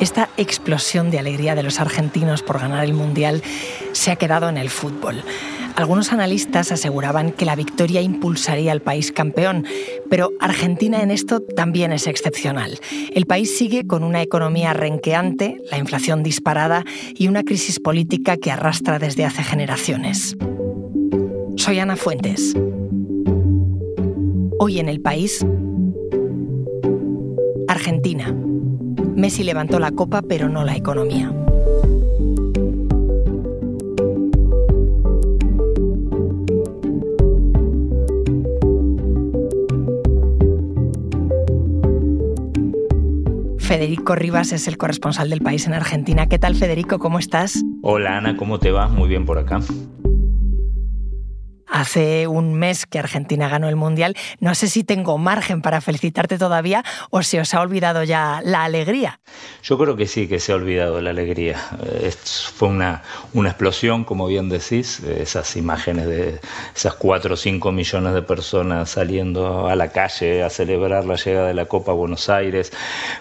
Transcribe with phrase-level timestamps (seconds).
[0.00, 3.42] Esta explosión de alegría de los argentinos por ganar el Mundial
[3.92, 5.24] se ha quedado en el fútbol.
[5.76, 9.64] Algunos analistas aseguraban que la victoria impulsaría al país campeón,
[10.10, 12.78] pero Argentina en esto también es excepcional.
[13.12, 16.84] El país sigue con una economía renqueante, la inflación disparada
[17.14, 20.36] y una crisis política que arrastra desde hace generaciones.
[21.56, 22.54] Soy Ana Fuentes.
[24.58, 25.44] Hoy en el país,
[27.84, 28.34] Argentina.
[29.14, 31.30] Messi levantó la copa, pero no la economía.
[43.58, 46.26] Federico Rivas es el corresponsal del país en Argentina.
[46.26, 46.98] ¿Qué tal, Federico?
[46.98, 47.62] ¿Cómo estás?
[47.82, 48.88] Hola, Ana, ¿cómo te va?
[48.88, 49.60] Muy bien por acá.
[51.84, 54.16] Hace un mes que Argentina ganó el Mundial.
[54.40, 58.64] No sé si tengo margen para felicitarte todavía o se os ha olvidado ya la
[58.64, 59.20] alegría.
[59.62, 61.58] Yo creo que sí, que se ha olvidado la alegría.
[62.56, 63.02] fue una,
[63.34, 66.40] una explosión, como bien decís, esas imágenes de
[66.74, 71.48] esas 4 o 5 millones de personas saliendo a la calle a celebrar la llegada
[71.48, 72.72] de la Copa a Buenos Aires.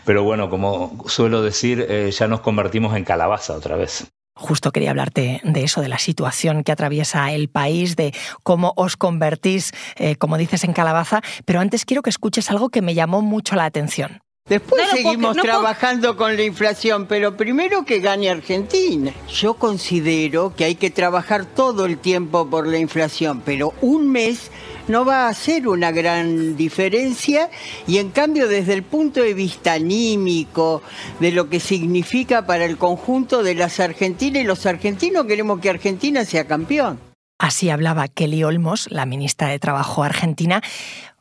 [0.06, 4.08] Pero bueno, como suelo decir, eh, ya nos convertimos en calabaza otra vez.
[4.36, 8.98] Justo quería hablarte de eso, de la situación que atraviesa el país, de cómo os
[8.98, 13.22] convertís, eh, como dices, en calabaza, pero antes quiero que escuches algo que me llamó
[13.22, 14.22] mucho la atención.
[14.45, 19.14] Después seguimos trabajando con la inflación, pero primero que gane Argentina.
[19.30, 24.52] Yo considero que hay que trabajar todo el tiempo por la inflación, pero un mes
[24.88, 27.50] no va a hacer una gran diferencia
[27.88, 30.81] y en cambio desde el punto de vista anímico,
[31.20, 35.70] de lo que significa para el conjunto de las argentinas y los argentinos queremos que
[35.70, 37.00] Argentina sea campeón.
[37.40, 40.62] Así hablaba Kelly Olmos, la ministra de Trabajo argentina.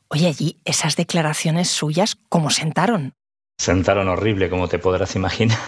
[0.09, 3.15] Oye, allí esas declaraciones suyas, ¿cómo sentaron?
[3.59, 5.59] Sentaron horrible, como te podrás imaginar.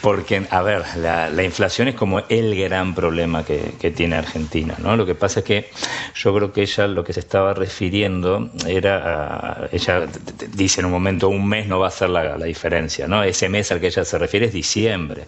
[0.00, 4.96] Porque, a ver, la, inflación es como el gran problema que, tiene Argentina, ¿no?
[4.96, 5.70] Lo que pasa es que
[6.14, 10.06] yo creo que ella lo que se estaba refiriendo era, ella
[10.52, 13.22] dice en un momento, un mes no va a ser la, diferencia, ¿no?
[13.22, 15.24] Ese mes al que ella se refiere es diciembre.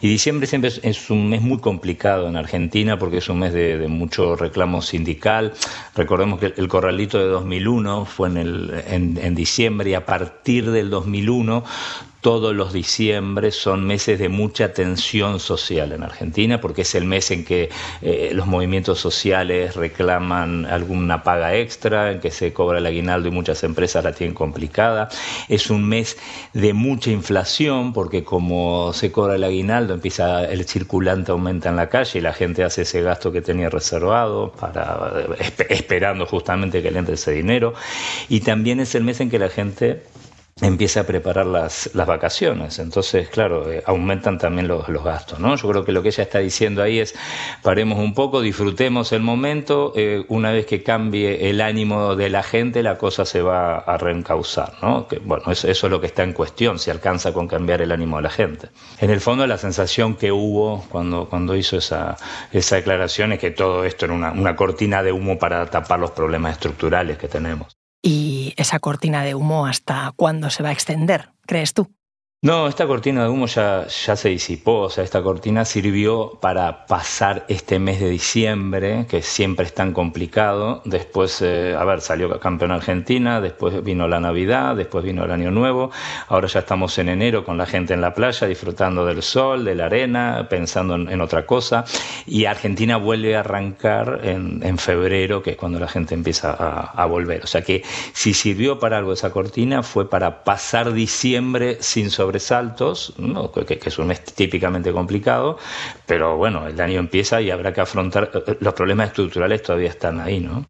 [0.00, 3.86] Y diciembre siempre es, un mes muy complicado en Argentina porque es un mes de,
[3.88, 5.52] mucho reclamo sindical.
[5.94, 10.70] Recordemos que el corralito de 2001 fue en, el, en, en diciembre y a partir
[10.70, 11.64] del 2001
[12.24, 17.30] todos los diciembres son meses de mucha tensión social en Argentina, porque es el mes
[17.30, 17.68] en que
[18.00, 23.30] eh, los movimientos sociales reclaman alguna paga extra, en que se cobra el aguinaldo y
[23.30, 25.10] muchas empresas la tienen complicada.
[25.50, 26.16] Es un mes
[26.54, 31.90] de mucha inflación, porque como se cobra el aguinaldo, empieza el circulante aumenta en la
[31.90, 35.12] calle y la gente hace ese gasto que tenía reservado para
[35.68, 37.74] esperando justamente que le entre ese dinero.
[38.30, 40.13] Y también es el mes en que la gente
[40.60, 42.78] empieza a preparar las, las vacaciones.
[42.78, 45.40] Entonces, claro, eh, aumentan también los, los, gastos.
[45.40, 45.56] ¿no?
[45.56, 47.14] Yo creo que lo que ella está diciendo ahí es,
[47.62, 52.42] paremos un poco, disfrutemos el momento, eh, una vez que cambie el ánimo de la
[52.42, 54.74] gente, la cosa se va a reencauzar.
[54.80, 55.08] ¿no?
[55.24, 58.16] Bueno, eso, eso, es lo que está en cuestión, si alcanza con cambiar el ánimo
[58.16, 58.68] de la gente.
[59.00, 62.16] En el fondo, la sensación que hubo cuando, cuando hizo esa,
[62.52, 66.12] esa declaración es que todo esto era una, una cortina de humo para tapar los
[66.12, 67.76] problemas estructurales que tenemos.
[68.56, 71.90] ¿Y esa cortina de humo hasta cuándo se va a extender, crees tú?
[72.44, 76.84] No, esta cortina de humo ya, ya se disipó, o sea, esta cortina sirvió para
[76.84, 80.82] pasar este mes de diciembre, que siempre es tan complicado.
[80.84, 85.50] Después, eh, a ver, salió campeón Argentina, después vino la Navidad, después vino el Año
[85.52, 85.90] Nuevo,
[86.28, 89.74] ahora ya estamos en enero con la gente en la playa, disfrutando del sol, de
[89.74, 91.86] la arena, pensando en, otra cosa,
[92.26, 96.90] y Argentina vuelve a arrancar en, en, febrero, que es cuando la gente empieza a,
[96.90, 97.42] a volver.
[97.42, 97.82] O sea que
[98.12, 103.14] si sirvió para algo esa cortina fue para pasar diciembre sin sobre saltos,
[103.66, 105.58] que, es un mes típicamente complicado,
[106.06, 109.88] pero bueno, el año empieza y habrá que afrontar, eh, eh, los problemas estructurales todavía
[109.88, 110.66] están ahí, ¿no?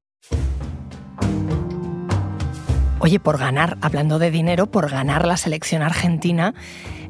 [3.00, 6.55] Oye, por ganar, hablando de dinero, por ganar la selección argentina,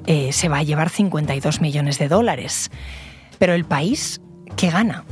[0.07, 2.71] eh, se va a llevar 52 millones de dólares.
[3.39, 4.21] Pero el país,
[4.57, 5.05] ¿qué gana?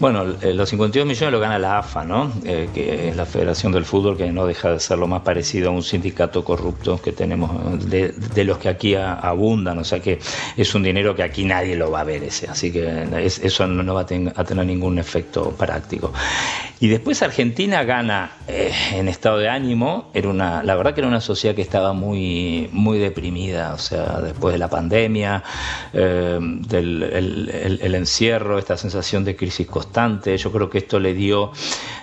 [0.00, 2.32] Bueno, eh, los 52 millones lo gana la AFA, ¿no?
[2.44, 5.68] Eh, que es la Federación del Fútbol, que no deja de ser lo más parecido
[5.68, 8.12] a un sindicato corrupto que tenemos, de,
[8.44, 10.18] los que aquí abundan, o sea que
[10.56, 13.94] es un dinero que aquí nadie lo va a ver ese, así que eso no
[13.94, 14.06] va a,
[14.44, 16.12] tener ningún efecto práctico.
[16.80, 21.08] Y después Argentina gana eh, en estado de ánimo, era una, la verdad que era
[21.08, 25.44] una sociedad que estaba muy, muy deprimida, o sea, después de la pandemia,
[25.92, 30.36] del el, encierro, esta sensación de crisis constante.
[30.36, 31.52] Yo creo que esto le dio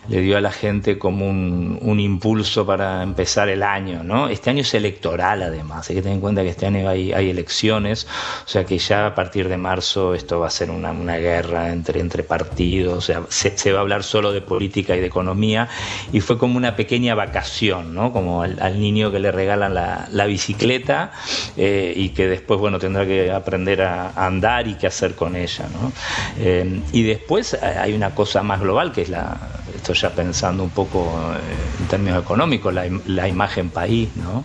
[0.10, 4.30] le dio a la gente como un, un, impulso para empezar el año, ¿no?
[4.30, 7.30] Este año es electoral además, hay que tener en cuenta que este año hay, hay
[7.30, 8.08] elecciones,
[8.46, 11.72] o sea que ya a partir de marzo esto va a ser una, una guerra
[11.72, 15.06] entre, entre partidos, o sea, se, se, va a hablar solo de política y de
[15.06, 15.70] economía,
[16.12, 18.12] y fue como una pequeña vacación, ¿no?
[18.12, 21.12] Como al, al niño que le regalan la, la bicicleta
[21.58, 25.36] eh, y que después, bueno, tendrá que aprender a, a andar y qué hacer con
[25.36, 25.92] ella, ¿no?
[26.40, 29.38] Eh, y después hay una cosa más global que es la
[29.82, 34.44] esto ya pensando un poco eh, en términos económicos, la, la imagen país, ¿no?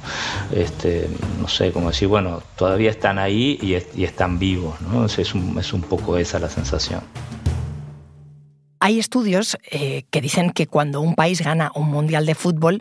[0.51, 1.09] Este,
[1.41, 5.05] no sé, como decir, bueno, todavía están ahí y, están vivos, ¿no?
[5.05, 7.03] Es un, es un poco esa la sensación.
[8.81, 12.81] Hay estudios eh, que dicen que cuando un país gana un mundial de fútbol,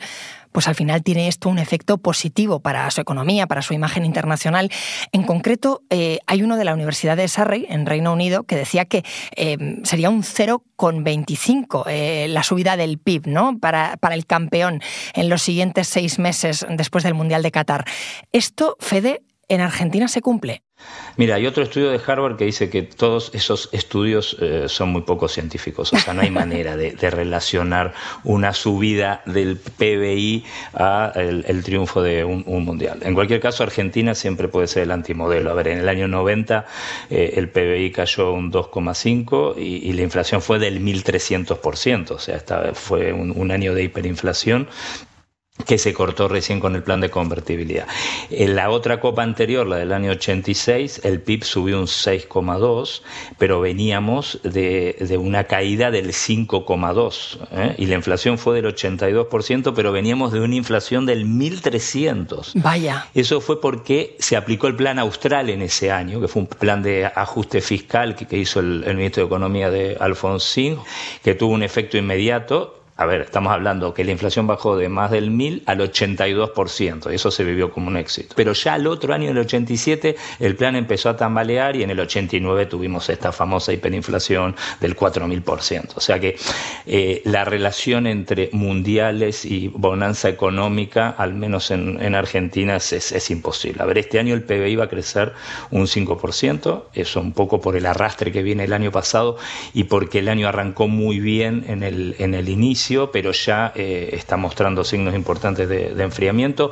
[0.55, 4.71] pues al final tiene esto un efecto positivo para su economía, para su imagen internacional.
[5.11, 8.85] En concreto, eh, hay uno de la Universidad de Surrey, en Reino Unido, que decía
[8.85, 9.03] que
[9.35, 13.59] eh, sería un 0,25 eh, la subida del PIB ¿no?
[13.59, 14.81] para, para el campeón
[15.13, 17.83] en los siguientes seis meses después del Mundial de Qatar.
[18.31, 20.64] Esto, Fede, en Argentina se cumple.
[21.17, 25.03] Mira, hay otro estudio de Harvard que dice que todos esos estudios eh, son muy
[25.03, 27.93] poco científicos, o sea, no hay manera de, de relacionar
[28.25, 30.43] una subida del PBI
[30.73, 32.99] a el, el triunfo de un, un, mundial.
[33.01, 35.51] En cualquier caso, Argentina siempre puede ser el antimodelo.
[35.51, 36.65] A ver, en el año 90
[37.09, 42.35] eh, el PBI cayó un 2,5 y, y, la inflación fue del 1.300%, o sea,
[42.35, 44.67] esta fue un, un año de hiperinflación
[45.65, 47.87] que se cortó recién con el plan de convertibilidad.
[48.29, 53.01] En la otra copa anterior, la del año 86, el PIB subió un 6,2,
[53.37, 57.75] pero veníamos de, de, una caída del 5,2 ¿eh?
[57.77, 62.51] y la inflación fue del 82%, pero veníamos de una inflación del 1.300.
[62.55, 63.07] Vaya.
[63.13, 66.83] Eso fue porque se aplicó el plan austral en ese año, que fue un plan
[66.83, 70.77] de ajuste fiscal que, que hizo el, el ministro de Economía de Alfonsín,
[71.23, 75.11] que tuvo un efecto inmediato a ver, estamos hablando que la inflación bajó de más
[75.11, 78.33] del 1000 al 82%, y eso se vivió como un éxito.
[78.37, 81.89] Pero ya al otro año, en el 87, el plan empezó a tambalear y en
[81.89, 85.89] el 89 tuvimos esta famosa hiperinflación del 4000%.
[85.95, 86.37] O sea que
[86.85, 93.11] eh, la relación entre mundiales y bonanza económica, al menos en, en Argentina, es, es,
[93.11, 93.83] es, imposible.
[93.83, 95.33] A ver, este año el PBI va a crecer
[95.69, 99.37] un 5%, eso un poco por el arrastre que viene el año pasado
[99.73, 104.09] y porque el año arrancó muy bien en el, en el inicio pero ya eh,
[104.13, 106.71] está mostrando signos importantes de, de, enfriamiento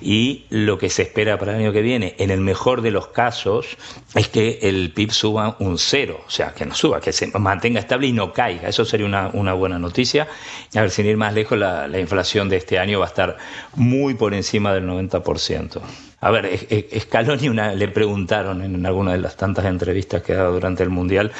[0.00, 3.08] y lo que se espera para el año que viene, en el mejor de los
[3.08, 3.66] casos,
[4.14, 7.80] es que el PIB suba un cero, o sea, que no suba, que se mantenga
[7.80, 8.68] estable y no caiga.
[8.68, 10.28] Eso sería una, una buena noticia.
[10.74, 13.36] A ver, sin ir más lejos, la, la inflación de este año va a estar
[13.74, 15.80] muy por encima del 90%.
[16.24, 16.58] A ver,
[17.00, 20.88] Scaloni una, le preguntaron en alguna de las tantas entrevistas que ha dado durante el
[20.88, 21.30] Mundial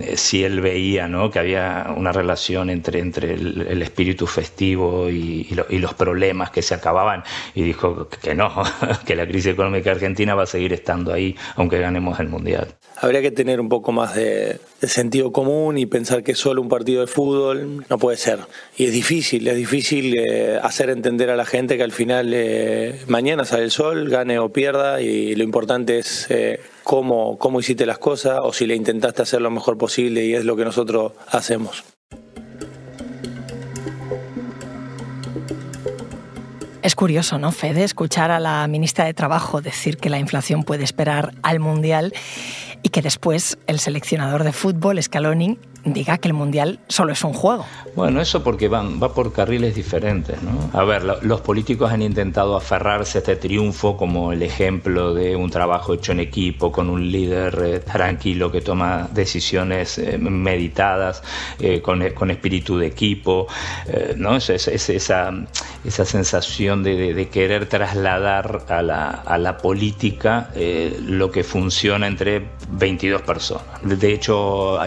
[0.00, 1.30] eh, si él veía ¿no?
[1.30, 6.74] que había una relación entre, entre el, espíritu festivo y, y, los problemas que se
[6.74, 7.22] acababan
[7.54, 8.64] y dijo que no,
[9.06, 12.66] que la crisis económica argentina va a seguir estando ahí aunque ganemos el Mundial.
[13.02, 17.00] Habría que tener un poco más de, sentido común y pensar que solo un partido
[17.00, 18.38] de fútbol no puede ser.
[18.76, 23.00] Y es difícil, es difícil eh, hacer entender a la gente que al final eh,
[23.08, 27.86] mañana sale el sol, gane o pierda y lo importante es eh, cómo, cómo hiciste
[27.86, 31.10] las cosas o si le intentaste hacer lo mejor posible y es lo que nosotros
[31.26, 31.82] hacemos.
[36.82, 37.84] Es curioso, ¿no, Fede?
[37.84, 42.12] Escuchar a la ministra de Trabajo decir que la inflación puede esperar al Mundial
[42.82, 47.32] y que después el seleccionador de fútbol, Scaloni, diga que el Mundial solo es un
[47.32, 47.64] juego.
[47.94, 50.40] Bueno, eso porque van, va por carriles diferentes.
[50.42, 50.70] ¿no?
[50.72, 55.36] A ver, lo, los políticos han intentado aferrarse a este triunfo como el ejemplo de
[55.36, 61.22] un trabajo hecho en equipo, con un líder eh, tranquilo que toma decisiones eh, meditadas,
[61.58, 63.46] eh, con, con, espíritu de equipo.
[64.16, 64.36] ¿no?
[64.36, 65.32] Es, es, es, esa,
[65.84, 70.50] esa sensación de, de, querer trasladar a la, a la política
[71.00, 73.64] lo que funciona entre 22 personas.
[73.82, 74.78] De hecho,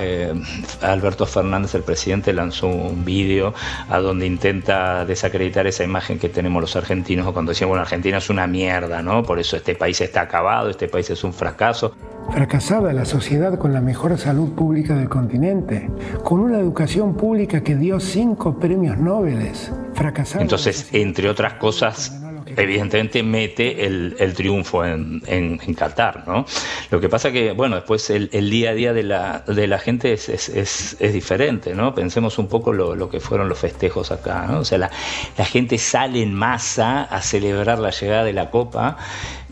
[0.92, 3.54] Alberto Fernández, el presidente, lanzó un vídeo
[3.90, 8.30] a donde intenta desacreditar esa imagen que tenemos los argentinos cuando decían, bueno, Argentina es
[8.30, 9.24] una mierda, ¿no?
[9.24, 11.94] Por eso este país está acabado, este país es un fracaso.
[12.32, 15.90] Fracasada la sociedad con la mejor salud pública del continente,
[16.24, 19.52] con una educación pública que dio cinco premios Nobel.
[19.94, 26.46] Fracasada Entonces, entre otras cosas, evidentemente mete el, el triunfo en, en, Qatar, ¿no?
[26.90, 29.80] Lo que pasa que, bueno, después el, el día a día de la, de la
[29.80, 31.94] gente es, es, es, es, diferente, ¿no?
[31.94, 34.60] Pensemos un poco lo, lo que fueron los festejos acá, ¿no?
[34.60, 34.92] O sea, la,
[35.38, 38.98] la gente sale en masa a celebrar la llegada de la Copa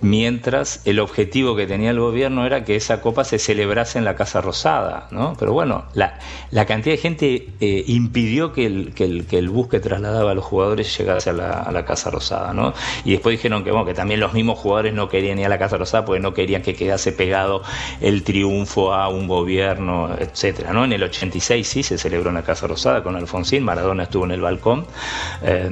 [0.04, 4.16] mientras el objetivo que tenía el gobierno era que esa copa se celebrase en la
[4.16, 5.36] Casa Rosada, ¿no?
[5.40, 6.20] Pero bueno, la,
[6.66, 11.34] cantidad de gente eh, impidió que el, bus que trasladaba a los jugadores llegase a
[11.34, 12.74] la, Casa Rosada, ¿no?
[13.06, 16.04] Y después dijeron que también los mismos jugadores no querían ir a la Casa Rosada
[16.04, 17.64] porque no querían que quedase pegado
[18.02, 20.84] el triunfo a un gobierno, etcétera, ¿no?
[20.84, 24.32] En el 86 sí se celebró en la Casa Rosada con Alfonsín, Maradona estuvo en
[24.32, 24.86] el balcón.
[25.44, 25.72] Eh,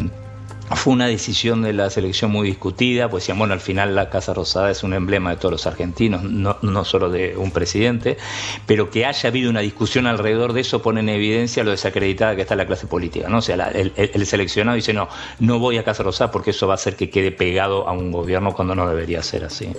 [0.75, 4.34] fue una decisión de la selección muy discutida, pues decían, bueno, al final la Casa
[4.34, 8.18] Rosada es un emblema de todos los argentinos, no, no, solo de un presidente,
[8.66, 12.42] pero que haya habido una discusión alrededor de eso pone en evidencia lo desacreditada que
[12.42, 13.40] está la clase política, ¿no?
[13.40, 15.10] O sea, la, el, el, seleccionado dice, no,
[15.40, 18.12] no voy a Casa Rosada porque eso va a hacer que quede pegado a un
[18.12, 19.74] gobierno cuando no debería ser así.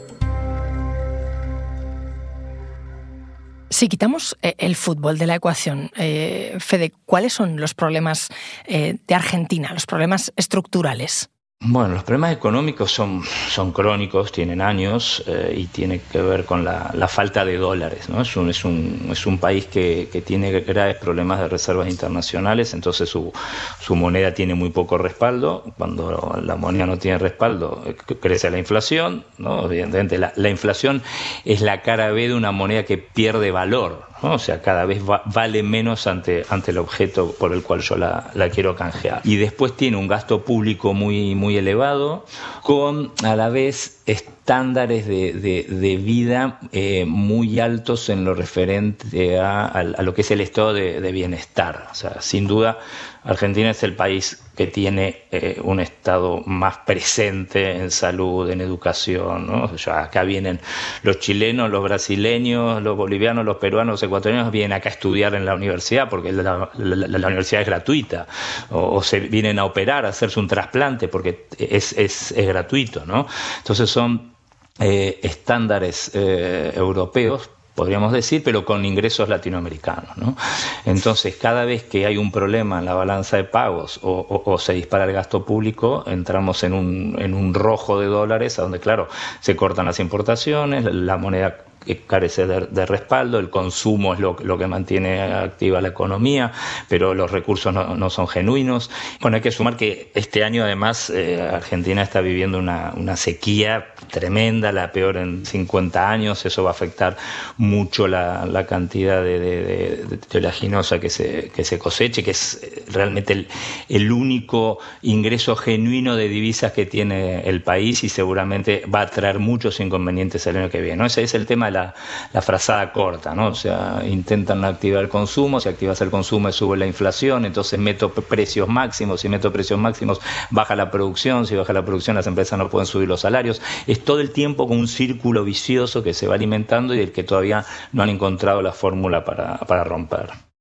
[3.73, 8.29] Si quitamos eh, el fútbol de la ecuación, eh, Fede, ¿cuáles son los problemas
[8.67, 11.31] eh, de Argentina, los problemas estructurales?
[11.65, 16.65] Bueno, los problemas económicos son, son crónicos, tienen años eh, y tiene que ver con
[16.65, 18.09] la, la, falta de dólares.
[18.09, 18.21] ¿no?
[18.21, 22.75] Es, un, es, un, es un país que, que, tiene graves problemas de reservas internacionales,
[22.75, 23.33] entonces su,
[23.81, 25.63] su, moneda tiene muy poco respaldo.
[25.79, 29.25] Cuando la moneda no tiene respaldo, eh, crece la inflación.
[29.39, 29.65] ¿no?
[29.67, 31.01] Evidentemente, la, la inflación
[31.45, 34.07] es la cara B de una moneda que pierde valor.
[34.23, 34.35] ¿no?
[34.35, 37.97] O sea, cada vez va, vale menos ante, ante el objeto por el cual yo
[37.97, 39.21] la, la, quiero canjear.
[39.25, 42.25] Y después tiene un gasto público muy, muy elevado,
[42.63, 44.03] con a la vez
[44.43, 45.33] estándares de,
[45.69, 51.13] de, vida eh, muy altos en lo referente a, lo que es el estado de,
[51.13, 51.87] bienestar.
[51.93, 52.81] O sea, sin duda,
[53.23, 59.47] Argentina es el país que tiene eh, un estado más presente en salud, en educación.
[59.47, 59.65] ¿no?
[59.67, 60.59] O sea, acá vienen
[61.05, 65.47] los chilenos, los brasileños, los bolivianos, los peruanos, los ecuatorianos, vienen acá a estudiar en
[65.47, 68.27] la universidad porque la universidad es gratuita.
[68.71, 73.07] O, o, se vienen a operar, a hacerse un trasplante porque es, es, es gratuito.
[73.07, 73.29] ¿no?
[73.61, 74.33] Entonces son
[74.79, 80.17] eh, estándares eh, europeos podríamos decir, pero con ingresos latinoamericanos.
[80.17, 80.37] ¿no?
[80.85, 84.59] Entonces, cada vez que hay un problema en la balanza de pagos o, o, o
[84.59, 88.81] se dispara el gasto público, entramos en un, en un rojo de dólares, a donde,
[88.81, 89.09] claro,
[89.41, 94.37] se cortan las importaciones, la moneda que carece de, de, respaldo, el consumo es lo,
[94.43, 96.53] lo, que mantiene activa la economía,
[96.89, 98.91] pero los recursos no, son genuinos.
[99.21, 104.73] Bueno, hay que sumar que este año además eh, Argentina está viviendo una, sequía tremenda,
[104.73, 107.17] la peor en 50 años, eso va a afectar
[107.57, 112.61] mucho la, cantidad de, de, de, que se, que se coseche, que es
[112.93, 113.49] realmente el,
[113.89, 119.39] el único ingreso genuino de divisas que tiene el país y seguramente va a traer
[119.39, 120.97] muchos inconvenientes el año que viene.
[120.97, 121.07] ¿no?
[121.07, 121.95] Ese es el tema la,
[122.33, 123.49] la, frazada corta, ¿no?
[123.49, 128.11] O sea, intentan activar el consumo, si activas el consumo sube la inflación, entonces meto
[128.11, 132.59] precios máximos, si meto precios máximos baja la producción, si baja la producción las empresas
[132.59, 133.61] no pueden subir los salarios.
[133.87, 137.25] Es todo el tiempo con un círculo vicioso que se va alimentando y el que
[137.25, 140.52] todavía no han encontrado la fórmula para romper.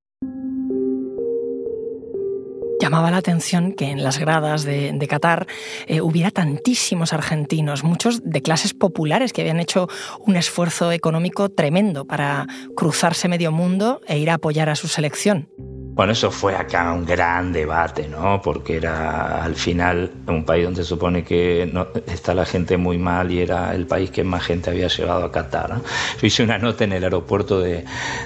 [2.91, 5.47] Llamaba la atención que en las gradas de, Qatar
[5.87, 9.87] eh, hubiera tantísimos argentinos, muchos de clases populares que habían hecho
[10.19, 15.47] un esfuerzo económico tremendo para cruzarse medio mundo e ir a apoyar a su selección.
[15.93, 18.41] Bueno, eso fue acá un gran debate, ¿no?
[18.41, 22.97] Porque era al final un país donde se supone que no, está la gente muy
[22.97, 25.81] mal y era el país que más gente había llevado a Qatar.
[26.19, 27.83] Yo hice una nota en el aeropuerto de,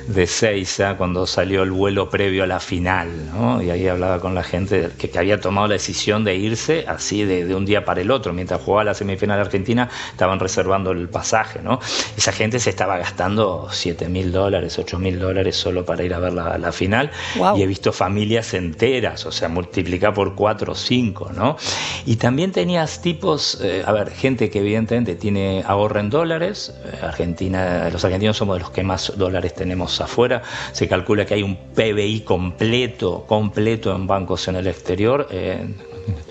[0.08, 3.62] de Seiza cuando salió el vuelo previo a la final, ¿no?
[3.64, 7.56] Y ahí hablaba con la gente que, había tomado la decisión de irse así de,
[7.56, 8.32] un día para el otro.
[8.32, 11.80] Mientras jugaba la semifinal argentina, estaban reservando el pasaje, ¿no?
[12.16, 16.20] Esa gente se estaba gastando 7 mil dólares, 8 mil dólares solo para ir a
[16.20, 17.10] ver la, la final.
[17.56, 21.58] Y he visto familias enteras, o sea, multiplicar por cuatro o cinco, ¿no?
[22.06, 27.00] Y también tenías tipos, eh, a ver, gente que evidentemente tiene ahorro en dólares, eh,
[27.02, 31.44] Argentina, los argentinos somos de los que más dólares tenemos afuera, se calcula que hay
[31.44, 35.66] un PBI completo, completo en bancos en el exterior, eh,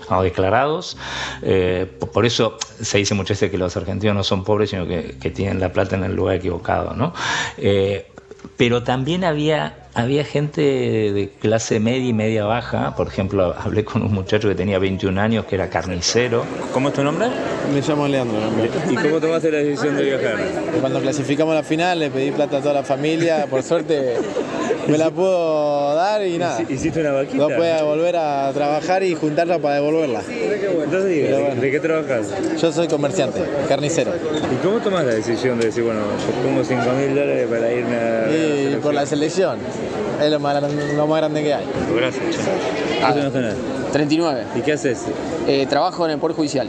[0.09, 0.97] no declarados.
[1.41, 5.17] Eh, por eso se dice muchas veces que los argentinos no son pobres, sino que,
[5.19, 6.93] que tienen la plata en el lugar equivocado.
[6.93, 7.13] ¿no?
[7.57, 8.07] Eh,
[8.57, 12.95] pero también había había gente de clase media y media baja.
[12.95, 16.43] Por ejemplo, hablé con un muchacho que tenía 21 años que era carnicero.
[16.73, 17.27] ¿Cómo es tu nombre?
[17.73, 18.37] Me llamo Leandro.
[18.89, 20.35] ¿Y cómo tomaste la decisión de viajar?
[20.81, 23.47] Cuando clasificamos la final le pedí plata a toda la familia.
[23.49, 24.17] Por suerte
[24.87, 26.61] me la puedo dar y nada.
[26.67, 27.37] ¿Hiciste una vaquita?
[27.37, 30.21] No puede volver a trabajar y juntarla para devolverla.
[30.29, 31.61] Entonces, ¿de, bueno.
[31.61, 32.27] ¿de qué trabajas?
[32.61, 34.11] Yo soy comerciante, carnicero.
[34.15, 37.95] ¿Y cómo tomas la decisión de decir, bueno, yo pongo 5 mil dólares para irme
[37.95, 38.31] a...
[38.31, 39.57] Y por la selección.
[40.21, 41.65] Es lo más, lo más grande que hay.
[41.95, 42.23] Gracias.
[43.01, 43.55] ¿Cuántos años tenés?
[43.95, 44.43] 39.
[44.57, 45.03] ¿Y qué haces?
[45.47, 46.67] Eh, trabajo en el Poder Judicial.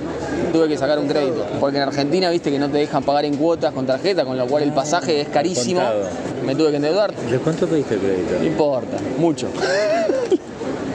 [0.52, 1.44] Tuve que sacar un crédito.
[1.58, 4.46] Porque en Argentina, viste que no te dejan pagar en cuotas con tarjeta, con lo
[4.46, 5.80] cual el pasaje es carísimo.
[5.80, 6.08] Contado.
[6.44, 7.12] Me tuve que endeudar.
[7.12, 8.38] ¿De cuánto pediste crédito?
[8.38, 9.48] No importa, mucho.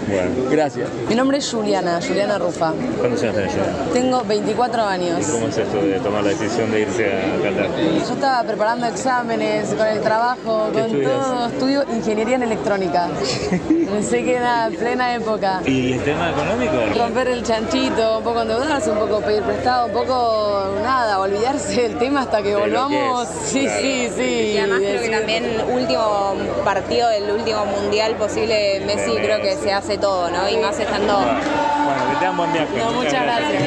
[0.07, 0.89] Bueno, Gracias.
[1.07, 2.73] Mi nombre es Juliana, Juliana Rufa.
[2.99, 3.63] ¿cuántos años tenés ya?
[3.93, 5.27] Tengo 24 años.
[5.27, 7.67] ¿Y cómo es esto de tomar la decisión de irse a Qatar?
[8.07, 11.11] Yo estaba preparando exámenes con el trabajo, ¿Qué con estudias?
[11.25, 11.45] todo.
[11.47, 13.07] Estudio ingeniería en electrónica.
[13.91, 15.61] Pensé que era plena época.
[15.65, 16.73] ¿Y el tema económico?
[16.97, 21.97] Romper el chanchito, un poco endeudarse, un poco pedir prestado, un poco nada, olvidarse del
[21.97, 23.27] tema hasta que De lo que volvamos.
[23.45, 23.81] Sí, claro.
[23.81, 24.23] sí, sí.
[24.53, 25.43] Y además creo que también
[25.73, 30.49] último partido del último mundial posible Messi creo que se hace todo, ¿no?
[30.49, 31.17] Y más estando...
[31.17, 32.77] Bueno, que tengan buen viaje.
[32.77, 33.63] No, muchas gracias.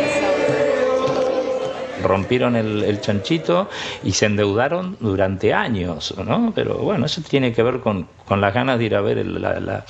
[2.02, 3.68] rompieron el, el chanchito
[4.02, 6.52] y se endeudaron durante años, ¿no?
[6.54, 9.40] Pero bueno, eso tiene que ver con, con las ganas de ir a ver el-
[9.40, 9.84] la, la-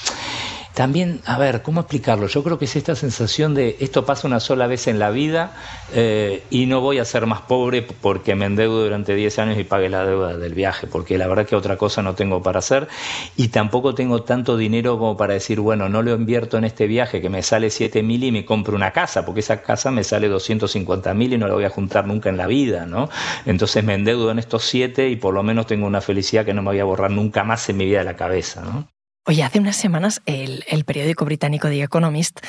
[0.75, 2.26] También, a ver, ¿cómo explicarlo?
[2.26, 5.52] Yo creo que es esta sensación de esto pasa una sola vez en la vida
[5.93, 9.62] eh, y no voy a ser más pobre porque me endeudo durante 10 años y
[9.62, 12.88] pague la deuda del viaje, porque la verdad que otra cosa no tengo para hacer
[13.37, 17.23] y tampoco tengo tanto dinero como para decir, bueno, no lo invierto en este viaje
[17.23, 20.26] que me sale 7 mil y me compro una casa, porque esa casa me sale
[20.26, 23.09] 250 mil y no la voy a juntar nunca en la vida, ¿no?
[23.47, 26.62] Entonces me endeudo en estos 7 y por lo menos tengo una felicidad que no
[26.62, 28.94] me voy a borrar nunca más en mi vida de la cabeza, ¿no?
[29.26, 32.40] Oye, hace unas semanas el, periódico británico The Economist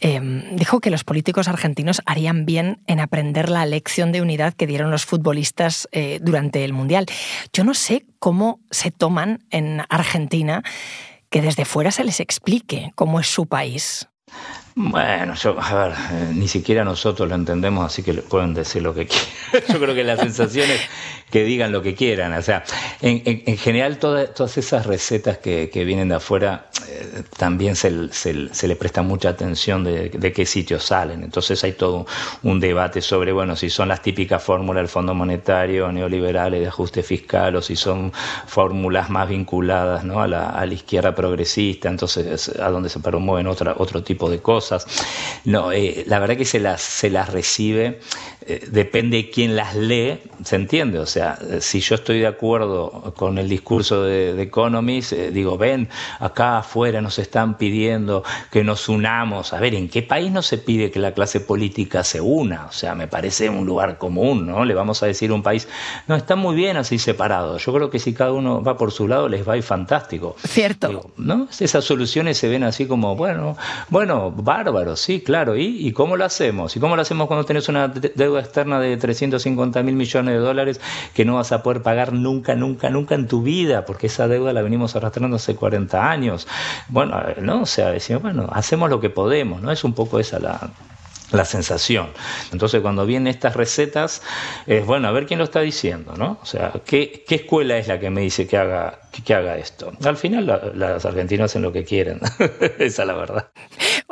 [0.00, 0.20] eh,
[0.52, 4.92] dijo que los políticos argentinos harían bien en aprender la lección de unidad que dieron
[4.92, 7.06] los futbolistas eh, durante el Mundial.
[7.52, 10.62] Yo no sé cómo se toman en Argentina
[11.28, 14.08] que desde fuera se les explique cómo es su país.
[14.74, 18.94] Bueno, yo, a ver, eh, ni siquiera nosotros lo entendemos, así que pueden decir lo
[18.94, 19.06] que
[19.52, 19.68] quieran.
[19.68, 20.80] Yo creo que la sensación es
[21.30, 22.32] que digan lo que quieran.
[22.32, 22.64] O sea,
[23.02, 27.76] en, en- en general toda- todas esas recetas que, que vienen de afuera eh, también
[27.76, 31.22] se, le presta mucha atención de, de qué sitios salen.
[31.22, 32.06] Entonces hay todo
[32.42, 37.02] un debate sobre, bueno, si son las típicas fórmulas del Fondo Monetario, neoliberales de ajuste
[37.02, 38.10] fiscal, o si son
[38.46, 40.20] fórmulas más vinculadas ¿no?
[40.22, 44.40] a, la, a la izquierda progresista, entonces a donde se promueven otra, otro tipo de
[44.40, 44.61] cosas.
[45.44, 48.00] No, eh, la verdad que se las, se las recibe,
[48.44, 50.98] eh, depende de quién las lee, ¿se entiende?
[50.98, 55.30] O sea, eh, si yo estoy de acuerdo con el discurso de, de Economist, eh,
[55.30, 59.52] digo, ven, acá afuera nos están pidiendo que nos unamos.
[59.52, 62.66] A ver, ¿en qué país no se pide que la clase política se una?
[62.66, 64.64] O sea, me parece un lugar común, ¿no?
[64.64, 65.68] Le vamos a decir a un país,
[66.08, 67.64] no, están muy bien así separados.
[67.64, 70.34] Yo creo que si cada uno va por su lado, les va a ir fantástico.
[70.44, 70.88] Cierto.
[70.88, 71.46] Digo, ¿no?
[71.60, 73.56] Esas soluciones se ven así como, bueno,
[73.88, 75.56] bueno, bárbaro, sí, claro.
[75.56, 76.76] ¿Y, ¿Y cómo lo hacemos?
[76.76, 80.40] ¿Y cómo lo hacemos cuando tenés una de- deuda externa de 350 mil millones de
[80.40, 80.80] dólares
[81.14, 83.84] que no vas a poder pagar nunca, nunca, nunca en tu vida?
[83.84, 86.46] Porque esa deuda la venimos arrastrando hace 40 años.
[86.88, 87.62] Bueno, eh, ¿no?
[87.62, 89.70] O sea, decimos, bueno, hacemos lo que podemos, ¿no?
[89.72, 90.70] Es un poco esa la,
[91.32, 92.08] la sensación.
[92.52, 94.22] Entonces, cuando vienen estas recetas,
[94.66, 96.38] es bueno, a ver quién lo está diciendo, ¿no?
[96.42, 99.56] O sea, ¿qué, qué escuela es la que me dice que haga, que, que haga
[99.56, 99.92] esto?
[100.04, 102.20] Al final, la- las argentinas hacen lo que quieren.
[102.78, 103.46] Esa es la verdad.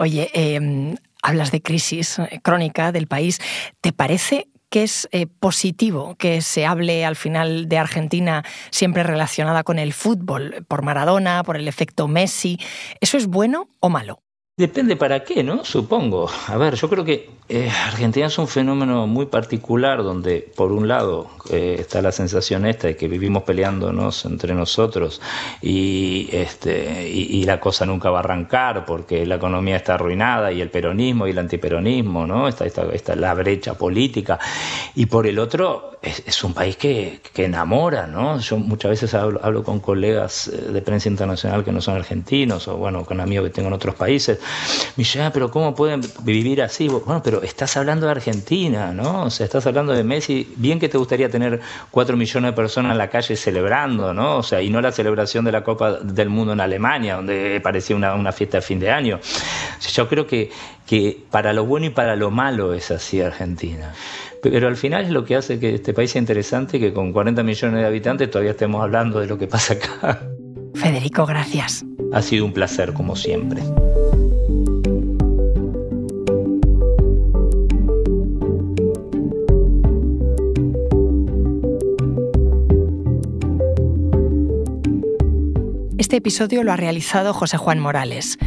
[0.01, 3.39] Oye, eh, hablas de crisis eh, crónica del país.
[3.83, 9.63] ¿Te parece que es eh, positivo que se hable al final de Argentina siempre relacionada
[9.63, 12.59] con el fútbol, por Maradona, por el efecto Messi?
[13.03, 14.23] ¿Eso es bueno o malo?
[14.57, 15.65] Depende para qué, ¿no?
[15.65, 16.29] Supongo.
[16.49, 20.87] A ver, yo creo que eh, Argentina es un fenómeno muy particular donde, por un
[20.87, 25.23] lado, eh, está la sensación esta de que vivimos peleándonos entre nosotros
[25.63, 30.61] y, este, y, la cosa nunca va a arrancar porque la economía está arruinada y
[30.61, 32.47] el peronismo y el antiperonismo, ¿no?
[32.47, 34.39] Está, está, está la brecha política.
[34.95, 38.39] Y por el otro, es, un país que, enamora, ¿no?
[38.39, 42.77] Yo muchas veces hablo, con colegas eh, de prensa internacional que no son argentinos o,
[42.77, 44.39] bueno, con amigos que tengo en otros países.
[44.97, 46.89] Me dicen, ah, pero ¿cómo pueden vivir así?
[46.89, 49.25] Bueno, pero estás hablando de Argentina, ¿no?
[49.25, 50.53] O sea, estás hablando de Messi.
[50.57, 51.61] Bien que te gustaría tener
[51.91, 54.39] cuatro millones de personas en la calle celebrando, ¿no?
[54.39, 57.97] O sea, y no la celebración de la Copa del Mundo en Alemania, donde parecía
[57.97, 59.21] una, fiesta de fin de año.
[59.93, 60.51] Yo creo que
[61.31, 63.93] para lo bueno y para lo malo es así Argentina.
[64.43, 67.43] Pero al final es lo que hace que este país sea interesante, que con 40
[67.43, 70.21] millones de habitantes todavía estemos hablando de lo que pasa acá.
[70.75, 71.85] Federico, gracias.
[72.13, 73.63] Ha sido un placer, como siempre.
[85.99, 88.39] Este episodio lo ha realizado José Juan Morales.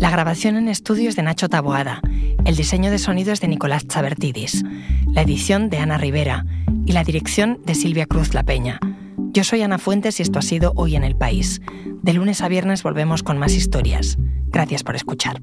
[0.00, 2.00] La grabación en estudio es de Nacho Taboada.
[2.44, 4.64] El diseño de sonido es de Nicolás Chabertidis.
[5.12, 6.46] La edición de Ana Rivera.
[6.86, 8.80] Y la dirección de Silvia Cruz La Peña.
[9.32, 11.60] Yo soy Ana Fuentes y esto ha sido Hoy en el País.
[12.02, 14.16] De lunes a viernes volvemos con más historias.
[14.48, 15.42] Gracias por escuchar.